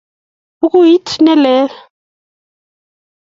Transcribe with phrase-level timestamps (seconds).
[0.59, 1.71] Bukuit ne lel.